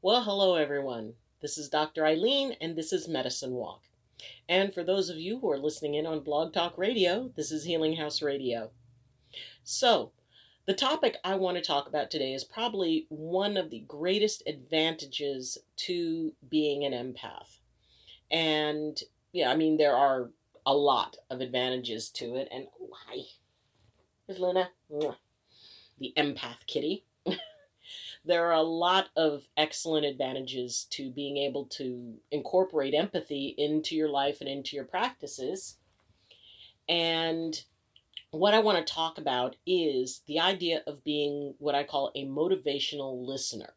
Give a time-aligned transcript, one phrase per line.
[0.00, 1.14] Well, hello everyone.
[1.42, 2.02] This is Dr.
[2.02, 3.82] Ayleen, and this is Medicine Walk.
[4.48, 7.64] And for those of you who are listening in on Blog Talk Radio, this is
[7.64, 8.70] Healing House Radio.
[9.64, 10.12] So,
[10.66, 15.58] the topic I want to talk about today is probably one of the greatest advantages
[15.78, 17.58] to being an empath.
[18.30, 18.96] And
[19.32, 20.30] yeah, I mean, there are
[20.64, 22.46] a lot of advantages to it.
[22.52, 23.22] And oh, hi,
[24.28, 24.70] here's Luna,
[25.98, 27.04] the empath kitty.
[28.28, 34.08] There are a lot of excellent advantages to being able to incorporate empathy into your
[34.08, 35.78] life and into your practices.
[36.88, 37.60] And
[38.30, 42.26] what I want to talk about is the idea of being what I call a
[42.26, 43.72] motivational listener.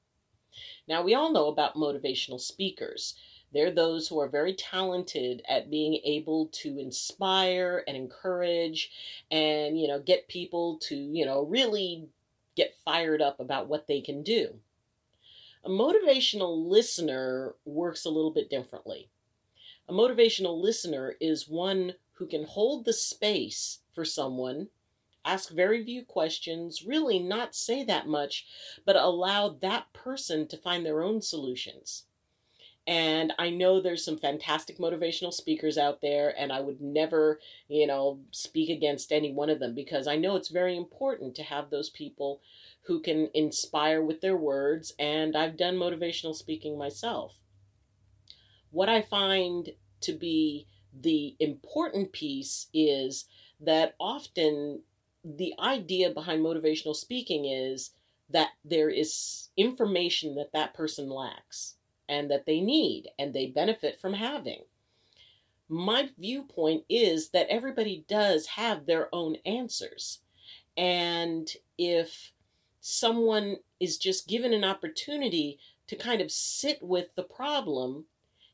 [0.88, 3.16] Now, we all know about motivational speakers.
[3.54, 8.92] They're those who are very talented at being able to inspire and encourage
[9.30, 12.10] and, you know, get people to, you know, really
[12.56, 14.56] get fired up about what they can do.
[15.64, 19.10] A motivational listener works a little bit differently.
[19.88, 24.70] A motivational listener is one who can hold the space for someone,
[25.24, 28.46] ask very few questions, really not say that much,
[28.86, 32.06] but allow that person to find their own solutions.
[32.88, 37.86] And I know there's some fantastic motivational speakers out there, and I would never, you
[37.86, 41.70] know, speak against any one of them because I know it's very important to have
[41.70, 42.42] those people
[42.84, 44.94] who can inspire with their words.
[44.98, 47.38] And I've done motivational speaking myself.
[48.72, 49.70] What I find
[50.02, 50.66] to be
[51.00, 53.26] the important piece is
[53.60, 54.82] that often
[55.24, 57.92] the idea behind motivational speaking is
[58.30, 61.76] that there is information that that person lacks
[62.12, 64.64] and that they need and they benefit from having.
[65.70, 70.20] My viewpoint is that everybody does have their own answers.
[70.76, 72.34] And if
[72.82, 75.58] someone is just given an opportunity
[75.88, 78.06] to kind of sit with the problem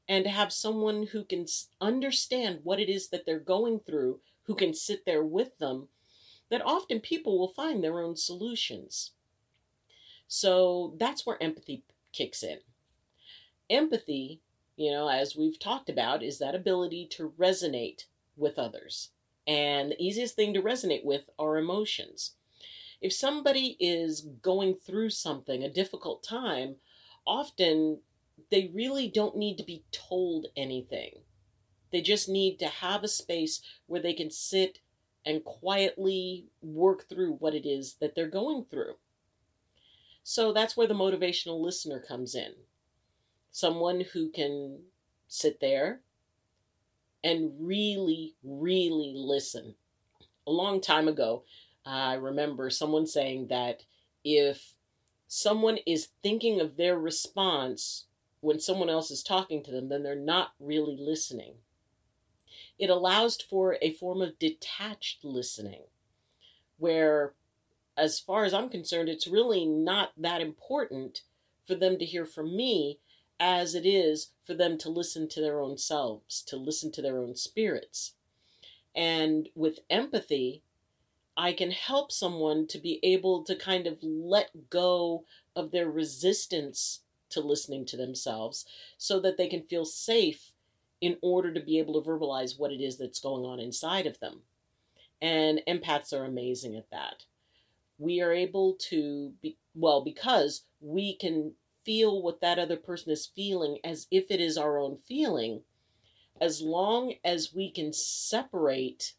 [0.08, 1.48] and to have someone who can
[1.82, 5.88] understand what it is that they're going through, who can sit there with them,
[6.52, 9.12] that often people will find their own solutions.
[10.28, 11.82] So that's where empathy
[12.14, 12.60] kicks in.
[13.70, 14.42] Empathy,
[14.76, 18.06] you know, as we've talked about, is that ability to resonate
[18.36, 19.10] with others.
[19.46, 22.36] And the easiest thing to resonate with are emotions.
[23.02, 26.76] If somebody is going through something, a difficult time,
[27.26, 28.00] often
[28.52, 31.22] they really don't need to be told anything.
[31.92, 34.80] They just need to have a space where they can sit
[35.26, 38.96] and quietly work through what it is that they're going through.
[40.24, 42.54] So that's where the motivational listener comes in
[43.58, 44.78] someone who can
[45.28, 46.02] sit there
[47.24, 49.74] and really, really listen.
[50.46, 51.44] A long time ago,
[51.84, 53.82] I remember someone saying that
[54.24, 54.74] if
[55.28, 58.06] someone is thinking of their response
[58.42, 61.56] when someone else is talking to them, then they're not really listening.
[62.78, 65.82] It allows for a form of detached listening,
[66.78, 67.34] where,
[67.98, 71.22] as far as I'm concerned, it's really not that important
[71.66, 73.00] for them to hear from me
[73.40, 77.20] as it is for them to listen to their own selves, to listen to their
[77.20, 78.14] own spirits.
[78.96, 80.64] And with empathy,
[81.36, 85.26] I can help someone to be able to kind of let go
[85.56, 88.66] of their resistance to listening to themselves
[88.98, 90.54] so that they can feel safe
[91.00, 94.20] in order to be able to verbalize what it is that's going on inside of
[94.20, 94.42] them.
[95.22, 97.26] And empaths are amazing at that.
[98.00, 101.54] We are able to be, well, because we can
[101.88, 105.62] feel what that other person is feeling as if it is our own feeling,
[106.42, 109.14] as long as we can separate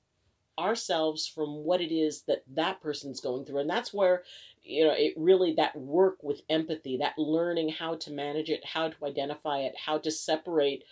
[0.59, 3.61] ourselves from what it is that that person's going through.
[3.61, 4.23] And that's where,
[4.63, 8.89] you know, it really that work with empathy, that learning how to manage it, how
[8.91, 10.85] to identify it, how to separate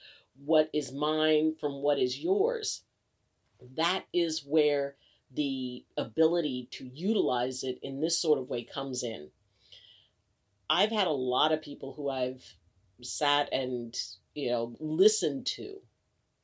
[0.46, 2.84] what is mine from what is yours.
[3.76, 4.94] That is where
[5.34, 9.28] the ability to utilize it in this sort of way comes in.
[10.68, 12.56] I've had a lot of people who I've
[13.02, 13.96] sat and,
[14.34, 15.80] you know, listened to.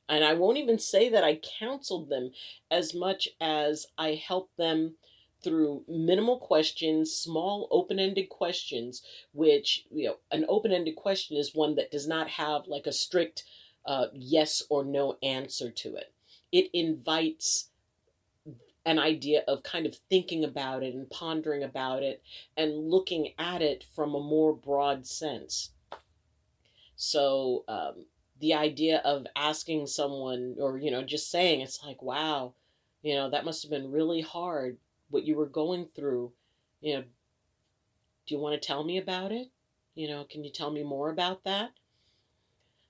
[0.09, 2.33] And I won't even say that I counseled them
[2.71, 4.97] as much as I helped them
[5.43, 9.03] through minimal questions, small open-ended questions,
[9.33, 13.45] which you know, an open-ended question is one that does not have like a strict
[13.87, 16.13] uh, yes or no answer to it.
[16.53, 17.71] It invites
[18.85, 22.23] an idea of kind of thinking about it and pondering about it
[22.57, 25.71] and looking at it from a more broad sense.
[26.97, 28.07] So, um,
[28.41, 32.55] the idea of asking someone or, you know, just saying, it's like, wow,
[33.03, 34.79] you know, that must have been really hard
[35.11, 36.33] what you were going through.
[36.81, 37.03] You know,
[38.27, 39.49] do you want to tell me about it?
[39.95, 41.71] You know, can you tell me more about that?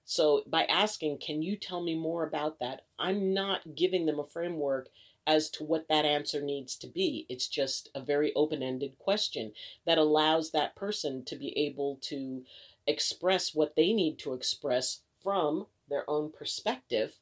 [0.05, 2.83] So, by asking, can you tell me more about that?
[2.99, 4.89] I'm not giving them a framework
[5.27, 7.27] as to what that answer needs to be.
[7.29, 9.53] It's just a very open ended question
[9.87, 12.45] that allows that person to be able to
[12.87, 17.15] express what they need to express from their own perspective.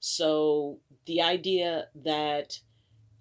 [0.00, 2.60] So, the idea that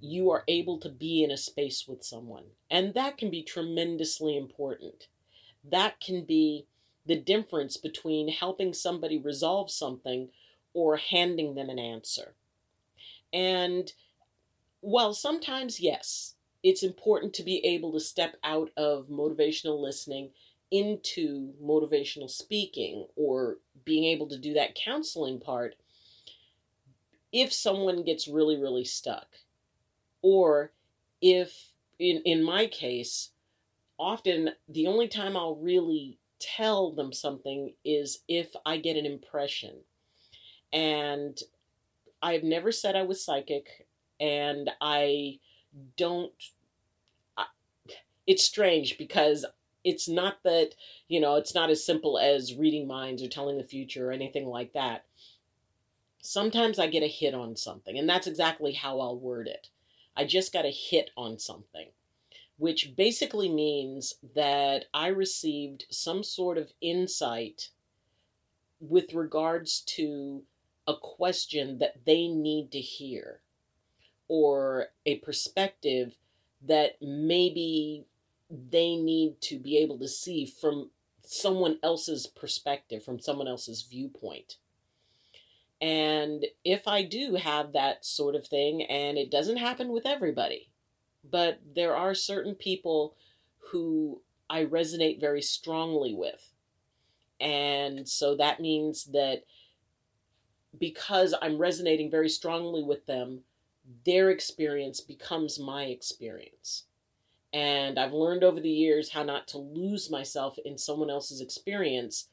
[0.01, 4.37] you are able to be in a space with someone, and that can be tremendously
[4.37, 5.07] important.
[5.63, 6.67] That can be
[7.05, 10.29] the difference between helping somebody resolve something
[10.73, 12.35] or handing them an answer.
[13.35, 13.91] And
[14.79, 20.31] while sometimes, yes, it's important to be able to step out of motivational listening
[20.71, 25.75] into motivational speaking or being able to do that counseling part
[27.33, 29.27] if someone gets really, really stuck.
[30.21, 30.71] Or
[31.21, 33.31] if, in, in my case,
[33.99, 39.81] often the only time I'll really tell them something is if I get an impression.
[40.71, 41.37] And
[42.25, 43.85] I've never said I was psychic,
[44.19, 45.37] and I
[45.95, 46.33] don't.
[47.37, 47.45] I,
[48.25, 49.45] it's strange because
[49.83, 50.71] it's not that,
[51.07, 54.47] you know, it's not as simple as reading minds or telling the future or anything
[54.47, 55.05] like that.
[56.19, 59.69] Sometimes I get a hit on something, and that's exactly how I'll word it.
[60.17, 61.89] I just got a hit on something,
[62.57, 67.69] which basically means that I received some sort of insight
[68.79, 70.41] with regards to
[70.87, 73.41] a question that they need to hear
[74.27, 76.17] or a perspective
[76.61, 78.05] that maybe
[78.49, 80.89] they need to be able to see from
[81.23, 84.57] someone else's perspective, from someone else's viewpoint.
[85.81, 90.69] And if I do have that sort of thing, and it doesn't happen with everybody,
[91.29, 93.15] but there are certain people
[93.71, 96.53] who I resonate very strongly with.
[97.39, 99.43] And so that means that
[100.79, 103.41] because I'm resonating very strongly with them,
[104.05, 106.83] their experience becomes my experience.
[107.53, 112.27] And I've learned over the years how not to lose myself in someone else's experience.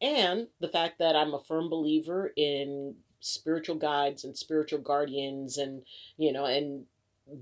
[0.00, 5.82] And the fact that I'm a firm believer in spiritual guides and spiritual guardians and,
[6.16, 6.86] you know, and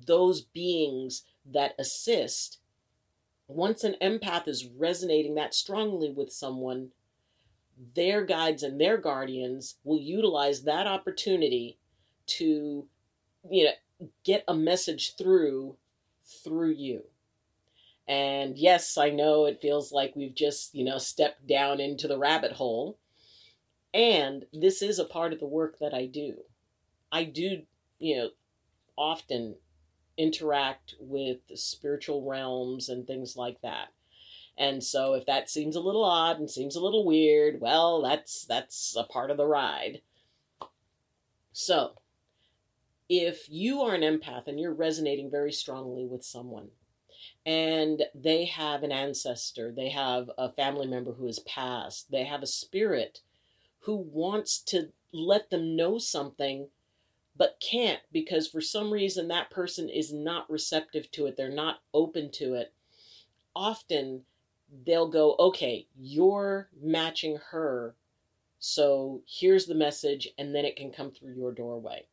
[0.06, 1.22] those beings
[1.52, 2.58] that assist.
[3.48, 6.90] Once an empath is resonating that strongly with someone,
[7.94, 11.78] their guides and their guardians will utilize that opportunity
[12.26, 12.86] to
[13.48, 15.76] you know get a message through
[16.42, 17.02] through you.
[18.08, 22.18] And yes i know it feels like we've just you know stepped down into the
[22.18, 22.98] rabbit hole.
[23.92, 26.36] And this is a part of the work that i do.
[27.12, 27.62] I do
[27.98, 28.30] you know
[28.96, 29.56] often
[30.16, 33.88] interact with spiritual realms and things like that
[34.58, 38.44] and so if that seems a little odd and seems a little weird, well, that's
[38.46, 40.00] that's a part of the ride.
[41.52, 41.92] So,
[43.08, 46.68] if you are an empath and you're resonating very strongly with someone
[47.44, 52.42] and they have an ancestor, they have a family member who has passed, they have
[52.42, 53.20] a spirit
[53.80, 56.68] who wants to let them know something
[57.38, 61.80] but can't because for some reason that person is not receptive to it, they're not
[61.92, 62.72] open to it.
[63.54, 64.22] Often
[64.86, 67.94] they'll go, okay, you're matching her.
[68.58, 72.06] So here's the message, and then it can come through your doorway.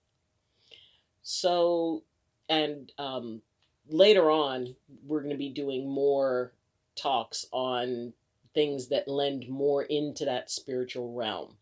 [1.21, 2.03] So,
[2.49, 3.41] and um,
[3.87, 6.53] later on, we're going to be doing more
[6.95, 8.13] talks on
[8.53, 11.55] things that lend more into that spiritual realm.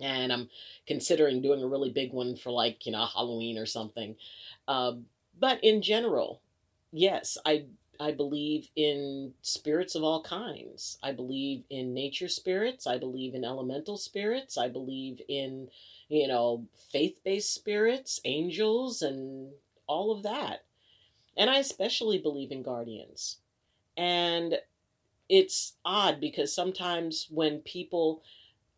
[0.00, 0.48] And I'm
[0.86, 4.16] considering doing a really big one for like, you know, Halloween or something.
[4.68, 5.06] Um,
[5.38, 6.40] but in general,
[6.92, 7.64] yes, I
[8.00, 10.98] I believe in spirits of all kinds.
[11.02, 12.86] I believe in nature spirits.
[12.86, 14.58] I believe in elemental spirits.
[14.58, 15.68] I believe in,
[16.08, 19.52] you know, faith based spirits, angels, and
[19.86, 20.64] all of that.
[21.36, 23.38] And I especially believe in guardians.
[23.96, 24.58] And
[25.28, 28.22] it's odd because sometimes when people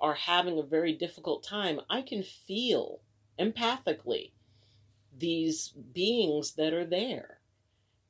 [0.01, 3.01] are having a very difficult time, I can feel
[3.39, 4.31] empathically
[5.17, 7.38] these beings that are there.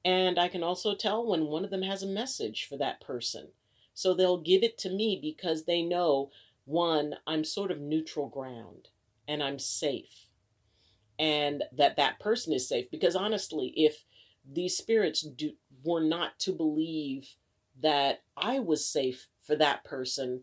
[0.05, 3.49] And I can also tell when one of them has a message for that person.
[3.95, 6.31] So they'll give it to me because they know
[6.65, 8.89] one, I'm sort of neutral ground
[9.27, 10.29] and I'm safe.
[11.19, 12.91] And that that person is safe.
[12.91, 14.05] Because honestly, if
[14.49, 15.53] these spirits do,
[15.85, 17.35] were not to believe
[17.81, 20.43] that I was safe for that person,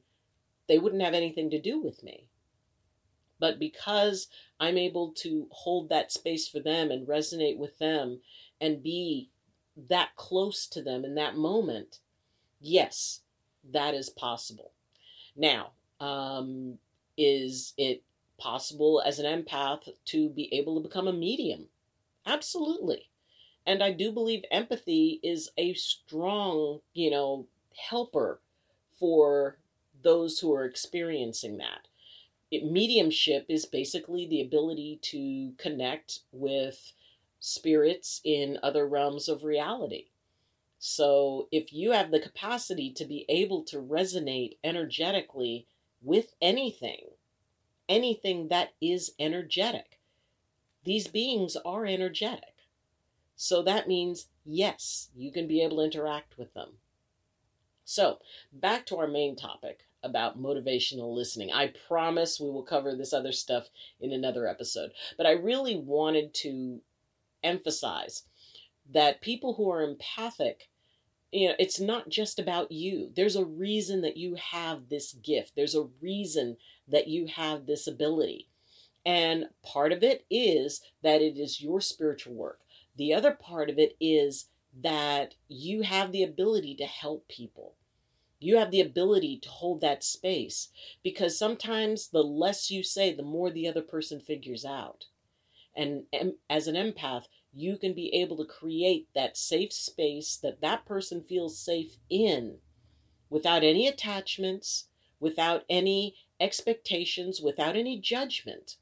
[0.67, 2.27] they wouldn't have anything to do with me.
[3.39, 4.27] But because
[4.59, 8.21] I'm able to hold that space for them and resonate with them
[8.61, 9.29] and be
[9.89, 11.99] that close to them in that moment,
[12.59, 13.21] yes,
[13.71, 14.71] that is possible.
[15.35, 16.77] Now, um,
[17.17, 18.03] is it
[18.37, 21.65] possible as an empath to be able to become a medium?
[22.25, 23.09] Absolutely.
[23.65, 27.47] And I do believe empathy is a strong, you know,
[27.89, 28.39] helper
[28.99, 29.57] for
[30.03, 31.87] those who are experiencing that.
[32.51, 36.93] It, mediumship is basically the ability to connect with
[37.45, 40.05] spirits in other realms of reality.
[40.79, 45.67] So if you have the capacity to be able to resonate energetically
[46.01, 47.09] with anything,
[47.87, 49.99] anything that is energetic,
[50.83, 52.55] these beings are energetic.
[53.35, 56.77] So that means, yes, you can be able to interact with them.
[57.83, 58.17] So,
[58.51, 61.51] back to our main topic about motivational listening.
[61.51, 64.93] I promise we will cover this other stuff in another episode.
[65.15, 66.81] But I really wanted to
[67.45, 68.23] emphasize
[68.91, 70.69] that people who are empathic,
[71.31, 73.11] you know, it's not just about you.
[73.15, 77.87] There's a reason that you have this gift, there's a reason that you have this
[77.87, 78.47] ability.
[79.05, 82.61] And part of it is that it is your spiritual work.
[82.95, 84.47] The other part of it is
[84.81, 87.75] that you have the ability to help people.
[88.39, 90.69] You have the ability to hold that space
[91.03, 95.05] because sometimes the less you say, the more the other person figures out.
[95.75, 97.25] And, and as an empath,
[97.55, 102.57] you can be able to create that safe space that that person feels safe in
[103.29, 104.87] without any attachments,
[105.19, 108.75] without any expectations, without any judgment,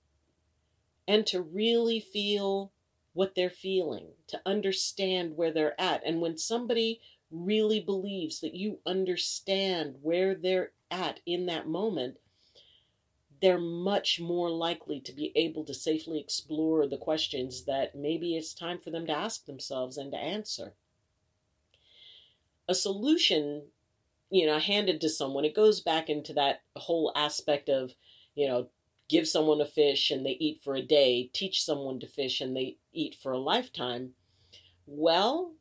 [1.08, 2.72] and to really feel
[3.13, 6.01] what they're feeling, to understand where they're at.
[6.03, 7.00] And when somebody
[7.30, 12.18] really believes that you understand where they're at in that moment,
[13.43, 18.53] they're much more likely to be able to safely explore the questions that maybe it's
[18.53, 20.71] time for them to ask themselves and to answer.
[22.69, 23.63] A solution,
[24.29, 27.95] you know, handed to someone, it goes back into that whole aspect of,
[28.33, 28.69] you know,
[29.09, 32.55] give someone a fish and they eat for a day, teach someone to fish and
[32.55, 34.12] they eat for a lifetime.
[34.85, 35.55] Well,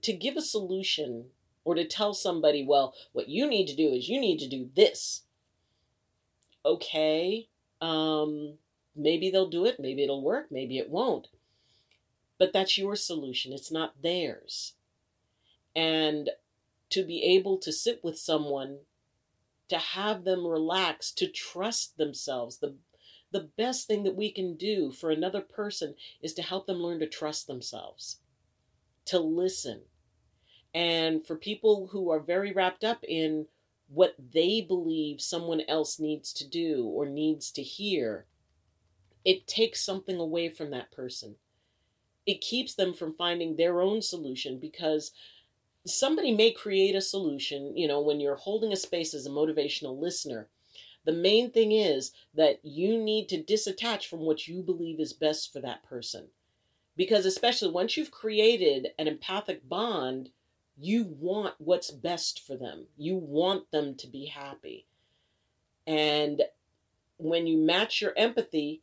[0.00, 1.26] to give a solution
[1.62, 4.70] or to tell somebody, well, what you need to do is you need to do
[4.74, 5.24] this.
[6.66, 7.48] Okay,
[7.80, 8.54] um,
[8.96, 11.28] maybe they'll do it, maybe it'll work, maybe it won't.
[12.38, 14.74] But that's your solution, it's not theirs.
[15.76, 16.30] And
[16.90, 18.78] to be able to sit with someone
[19.68, 22.58] to have them relax, to trust themselves.
[22.58, 22.74] The,
[23.32, 27.00] the best thing that we can do for another person is to help them learn
[27.00, 28.20] to trust themselves,
[29.06, 29.82] to listen.
[30.72, 33.46] And for people who are very wrapped up in
[33.88, 38.26] what they believe someone else needs to do or needs to hear,
[39.24, 41.36] it takes something away from that person.
[42.26, 45.12] It keeps them from finding their own solution because
[45.86, 49.98] somebody may create a solution, you know, when you're holding a space as a motivational
[49.98, 50.48] listener.
[51.04, 55.52] The main thing is that you need to disattach from what you believe is best
[55.52, 56.26] for that person.
[56.96, 60.30] Because, especially once you've created an empathic bond,
[60.78, 62.86] you want what's best for them.
[62.96, 64.86] You want them to be happy.
[65.86, 66.42] And
[67.16, 68.82] when you match your empathy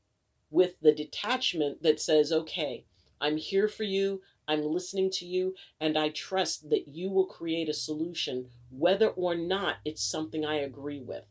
[0.50, 2.86] with the detachment that says, okay,
[3.22, 7.70] I'm here for you, I'm listening to you, and I trust that you will create
[7.70, 11.26] a solution, whether or not it's something I agree with.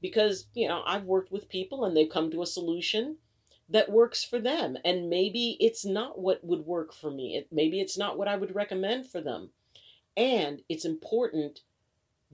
[0.00, 3.16] Because, you know, I've worked with people and they've come to a solution
[3.68, 4.76] that works for them.
[4.84, 7.36] And maybe it's not what would work for me.
[7.36, 9.50] It, maybe it's not what I would recommend for them.
[10.18, 11.60] And it's important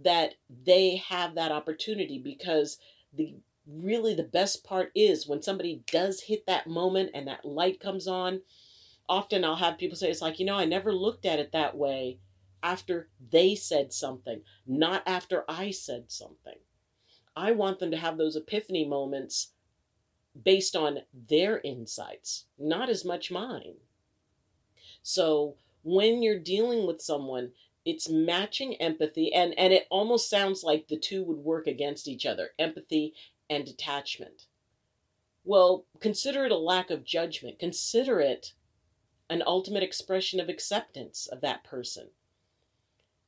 [0.02, 2.78] that they have that opportunity because
[3.12, 3.34] the
[3.66, 8.08] really the best part is when somebody does hit that moment and that light comes
[8.08, 8.40] on
[9.08, 11.76] often I'll have people say, it's like, you know, I never looked at it that
[11.76, 12.18] way
[12.62, 16.58] after they said something, not after I said something.
[17.36, 19.50] I want them to have those epiphany moments
[20.42, 23.74] based on their insights, not as much mine.
[25.02, 27.52] So when you're dealing with someone,
[27.84, 32.24] it's matching empathy, and, and it almost sounds like the two would work against each
[32.24, 33.14] other empathy
[33.50, 34.46] and detachment.
[35.44, 37.58] Well, consider it a lack of judgment.
[37.58, 38.54] Consider it
[39.28, 42.08] an ultimate expression of acceptance of that person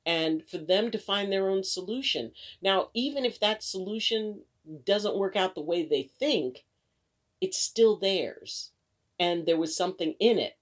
[0.06, 2.30] and for them to find their own solution.
[2.62, 4.42] Now, even if that solution
[4.84, 6.64] doesn't work out the way they think,
[7.40, 8.70] it's still theirs.
[9.18, 10.56] And there was something in it.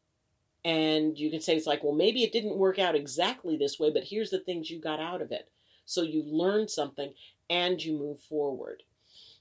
[0.65, 3.91] And you can say, it's like, well, maybe it didn't work out exactly this way,
[3.91, 5.51] but here's the things you got out of it.
[5.85, 7.13] So you learned something
[7.51, 8.83] and you move forward.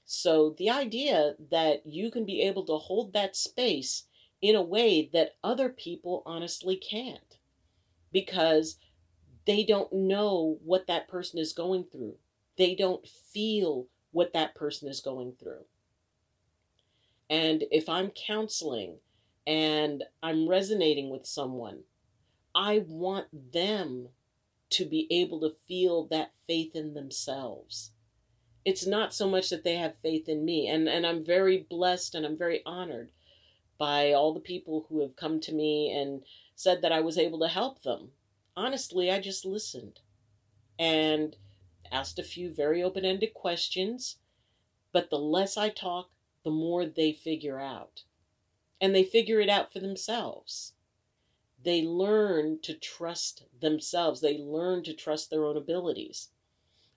[0.04, 4.04] So the idea that you can be able to hold that space
[4.42, 7.38] in a way that other people honestly can't
[8.12, 8.76] because
[9.46, 12.16] they don't know what that person is going through.
[12.58, 15.64] They don't feel what that person is going through.
[17.30, 18.98] And if I'm counseling
[19.46, 21.80] and I'm resonating with someone,
[22.54, 24.08] I want them
[24.70, 27.90] to be able to feel that faith in themselves.
[28.64, 30.66] It's not so much that they have faith in me.
[30.68, 33.10] And, and I'm very blessed and I'm very honored
[33.78, 36.22] by all the people who have come to me and
[36.56, 38.10] said that I was able to help them.
[38.56, 40.00] Honestly, I just listened
[40.78, 41.36] and
[41.92, 44.16] asked a few very open ended questions.
[44.92, 46.10] But the less I talk,
[46.44, 48.02] the more they figure out.
[48.84, 50.74] And they figure it out for themselves.
[51.64, 56.28] They learn to trust themselves, they learn to trust their own abilities.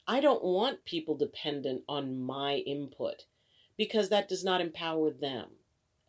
[0.06, 3.24] I don't want people dependent on my input
[3.78, 5.52] because that does not empower them.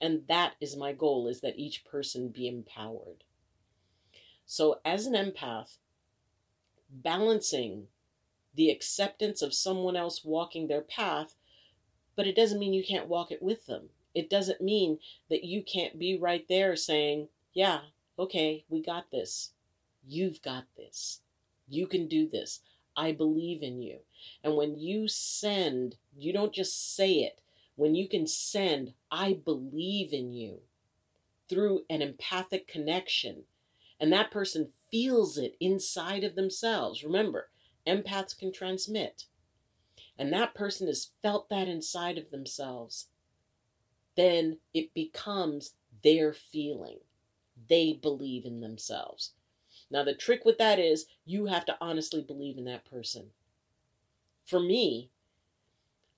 [0.00, 3.22] And that is my goal is that each person be empowered.
[4.46, 5.76] So as an empath,
[6.90, 7.86] balancing
[8.52, 11.36] the acceptance of someone else walking their path,
[12.16, 13.90] but it doesn't mean you can't walk it with them.
[14.18, 14.98] It doesn't mean
[15.30, 17.82] that you can't be right there saying, yeah,
[18.18, 19.52] okay, we got this.
[20.04, 21.20] You've got this.
[21.68, 22.60] You can do this.
[22.96, 23.98] I believe in you.
[24.42, 27.40] And when you send, you don't just say it.
[27.76, 30.62] When you can send, I believe in you
[31.48, 33.44] through an empathic connection,
[34.00, 37.04] and that person feels it inside of themselves.
[37.04, 37.50] Remember,
[37.86, 39.26] empaths can transmit.
[40.18, 43.06] And that person has felt that inside of themselves.
[44.18, 46.98] Then it becomes their feeling.
[47.68, 49.34] They believe in themselves.
[49.92, 53.30] Now, the trick with that is you have to honestly believe in that person.
[54.44, 55.10] For me,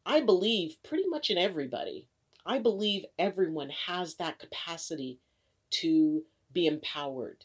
[0.06, 2.08] I believe pretty much in everybody.
[2.46, 5.18] I believe everyone has that capacity
[5.72, 7.44] to be empowered,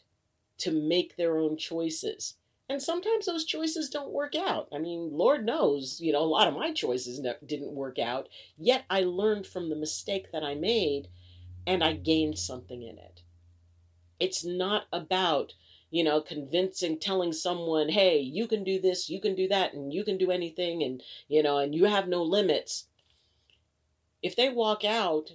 [0.58, 2.36] to make their own choices.
[2.68, 4.68] And sometimes those choices don't work out.
[4.72, 8.28] I mean, Lord knows, you know, a lot of my choices didn't work out.
[8.58, 11.08] Yet I learned from the mistake that I made
[11.66, 13.22] and I gained something in it.
[14.18, 15.52] It's not about
[15.90, 19.92] you know, convincing, telling someone, hey, you can do this, you can do that, and
[19.92, 22.88] you can do anything, and, you know, and you have no limits.
[24.22, 25.30] If they walk out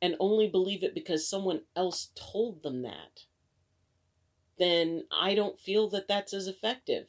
[0.00, 3.24] and only believe it because someone else told them that,
[4.62, 7.06] then I don't feel that that's as effective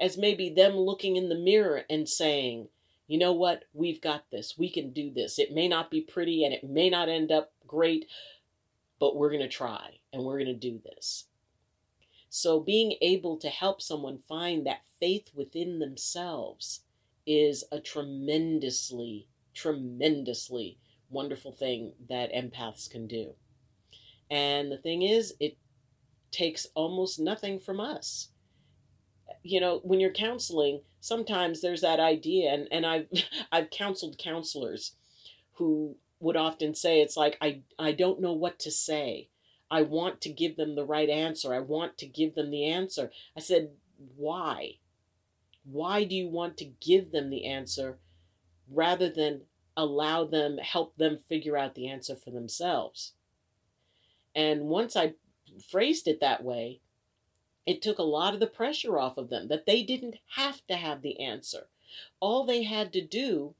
[0.00, 2.68] as maybe them looking in the mirror and saying,
[3.06, 5.38] you know what, we've got this, we can do this.
[5.38, 8.06] It may not be pretty and it may not end up great,
[8.98, 11.26] but we're going to try and we're going to do this.
[12.30, 16.80] So, being able to help someone find that faith within themselves
[17.26, 20.78] is a tremendously, tremendously
[21.10, 23.34] wonderful thing that empaths can do.
[24.30, 25.56] And the thing is, it
[26.34, 28.28] takes almost nothing from us.
[29.42, 33.06] You know, when you're counseling, sometimes there's that idea, and, and I've
[33.52, 34.96] I've counseled counselors
[35.54, 39.28] who would often say it's like I I don't know what to say.
[39.70, 41.54] I want to give them the right answer.
[41.54, 43.10] I want to give them the answer.
[43.36, 43.70] I said,
[44.16, 44.78] why?
[45.64, 47.98] Why do you want to give them the answer
[48.70, 49.42] rather than
[49.76, 53.14] allow them, help them figure out the answer for themselves?
[54.34, 55.14] And once I
[55.62, 56.80] phrased it that way,
[57.66, 60.76] it took a lot of the pressure off of them that they didn't have to
[60.76, 61.68] have the answer.
[62.20, 63.54] All they had to do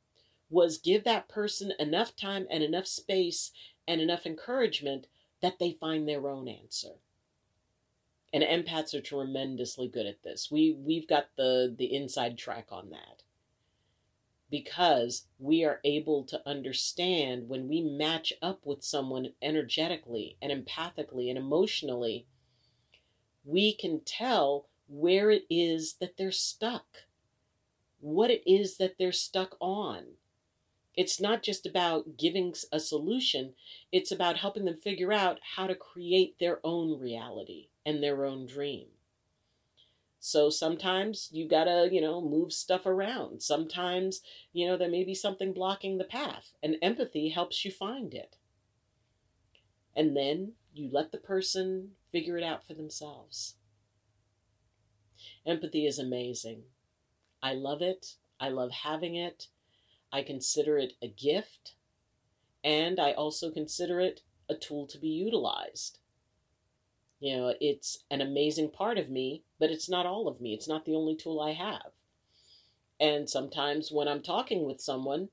[0.50, 3.50] was give that person enough time and enough space
[3.88, 5.06] and enough encouragement
[5.40, 6.94] that they find their own answer.
[8.32, 10.50] And empaths are tremendously good at this.
[10.50, 13.22] We we've got the the inside track on that.
[14.54, 21.28] Because we are able to understand when we match up with someone energetically and empathically
[21.28, 22.26] and emotionally,
[23.44, 26.86] we can tell where it is that they're stuck,
[27.98, 30.04] what it is that they're stuck on
[30.96, 33.54] it's not just about giving a solution,
[33.90, 38.46] it's about helping them figure out how to create their own reality and their own
[38.46, 38.86] dream.
[40.26, 43.42] So sometimes you gotta, you know, move stuff around.
[43.42, 44.22] Sometimes,
[44.54, 48.36] you know, there may be something blocking the path, and empathy helps you find it.
[49.94, 53.56] And then you let the person figure it out for themselves.
[55.44, 56.62] Empathy is amazing.
[57.42, 58.14] I love it.
[58.40, 59.48] I love having it.
[60.10, 61.74] I consider it a gift.
[62.64, 65.98] And I also consider it a tool to be utilized.
[67.20, 70.52] You know, it's an amazing part of me, but it's not all of me.
[70.52, 71.92] It's not the only tool I have.
[73.00, 75.28] And sometimes when I'm talking with someone,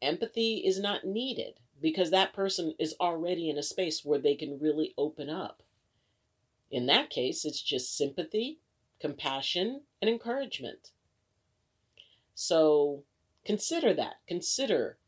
[0.00, 4.60] empathy is not needed because that person is already in a space where they can
[4.60, 5.62] really open up.
[6.70, 8.58] In that case, it's just sympathy,
[9.00, 10.90] compassion, and encouragement.
[12.34, 13.04] So
[13.44, 14.14] consider that.
[14.26, 14.98] Consider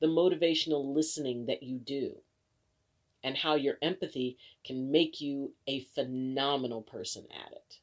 [0.00, 2.16] the motivational listening that you do
[3.24, 7.78] and how your empathy can make you a phenomenal person at it.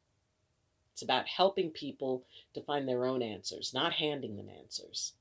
[0.93, 5.13] It's about helping people to find their own answers, not handing them answers,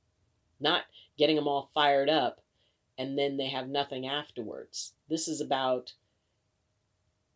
[0.58, 0.82] not
[1.16, 2.40] getting them all fired up
[2.98, 4.94] and then they have nothing afterwards.
[5.08, 5.94] This is about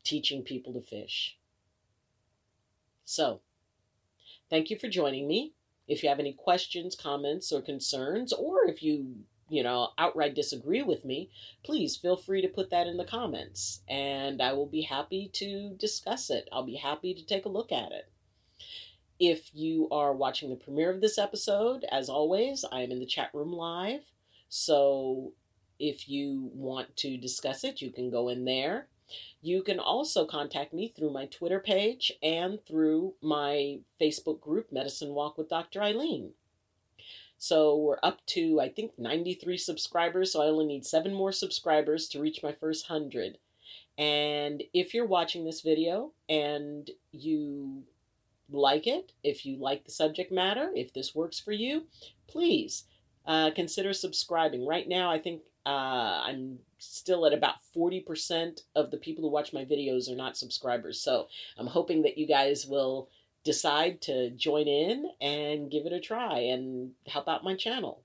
[0.02, 1.38] teaching people to fish.
[3.04, 3.40] So,
[4.50, 5.52] thank you for joining me.
[5.86, 10.82] If you have any questions, comments, or concerns, or if you you know, outright disagree
[10.82, 11.30] with me,
[11.62, 15.76] please feel free to put that in the comments and I will be happy to
[15.78, 16.48] discuss it.
[16.52, 18.10] I'll be happy to take a look at it.
[19.18, 23.06] If you are watching the premiere of this episode, as always, I am in the
[23.06, 24.00] chat room live.
[24.48, 25.32] So
[25.78, 28.88] if you want to discuss it, you can go in there.
[29.40, 35.10] You can also contact me through my Twitter page and through my Facebook group, Medicine
[35.14, 35.80] Walk with Dr.
[35.80, 36.30] Ayleen.
[37.42, 40.32] So we're up to, I think, 93 subscribers.
[40.32, 43.36] So I only need seven more subscribers to reach my first 100.
[43.98, 47.82] And if you're watching this video and you
[48.48, 51.88] like it, if you like the subject matter, if this works for you,
[52.28, 52.84] please
[53.26, 54.64] uh, consider subscribing.
[54.64, 59.52] Right now, I think uh, I'm still at about 40% of the people who watch
[59.52, 61.00] my videos are not subscribers.
[61.00, 61.26] So
[61.58, 63.08] I'm hoping that you guys will
[63.44, 68.02] decide to join in and give it a try and help out my channel.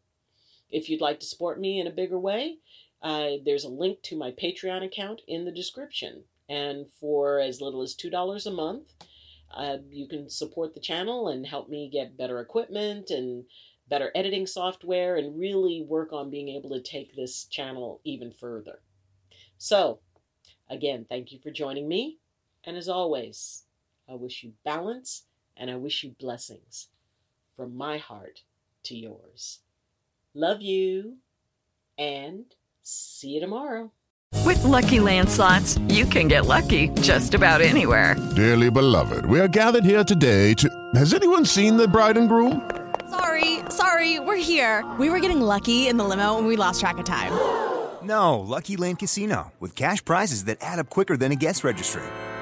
[0.70, 2.58] If you'd like to support me in a bigger way,
[3.02, 6.24] uh, there's a link to my Patreon account in the description.
[6.50, 8.94] And for as little as $2 a month,
[9.54, 13.46] uh, you can support the channel and help me get better equipment and
[13.90, 18.80] better editing software and really work on being able to take this channel even further.
[19.58, 20.00] So,
[20.70, 22.18] again, thank you for joining me.
[22.66, 23.64] And as always,
[24.10, 25.24] I wish you balance
[25.58, 26.88] and I wish you blessings
[27.56, 28.44] from my heart
[28.84, 29.60] to yours.
[30.34, 31.18] Love you
[31.98, 32.46] and
[32.84, 33.92] see you tomorrow.
[34.46, 38.16] With LuckyLand Slots, you can get lucky just about anywhere.
[38.36, 40.70] Dearly beloved, we are gathered here today to.
[40.96, 42.70] Has anyone seen the bride and groom?
[43.10, 44.90] Sorry, sorry, we're here.
[45.00, 47.34] We were getting lucky in the limo and we lost track of time.
[48.04, 52.04] No, Lucky Land Casino, with cash prizes that add up quicker than a guest registry.